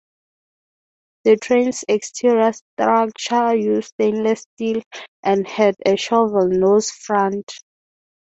[1.25, 4.81] The train's exterior structure used stainless steel,
[5.21, 7.53] and had a "shovel nose" front.